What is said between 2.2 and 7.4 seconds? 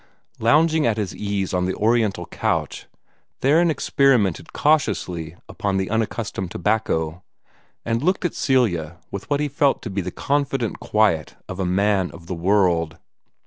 couch, Theron experimented cautiously upon the unaccustomed tobacco,